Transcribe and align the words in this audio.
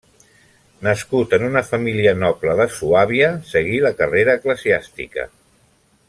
Nascut 0.87 1.35
en 1.37 1.43
una 1.49 1.61
família 1.67 2.13
noble 2.23 2.55
de 2.61 2.67
Suàbia, 2.79 3.29
seguí 3.53 3.77
la 3.87 3.95
carrera 4.03 4.39
eclesiàstica. 4.43 5.27